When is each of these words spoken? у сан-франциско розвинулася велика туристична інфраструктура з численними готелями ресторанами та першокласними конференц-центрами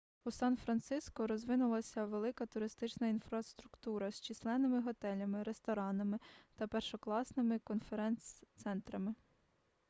у 0.25 0.31
сан-франциско 0.31 1.27
розвинулася 1.27 2.05
велика 2.05 2.45
туристична 2.45 3.07
інфраструктура 3.07 4.11
з 4.11 4.21
численними 4.21 4.81
готелями 4.81 5.43
ресторанами 5.43 6.19
та 6.55 6.67
першокласними 6.67 7.59
конференц-центрами 7.59 9.13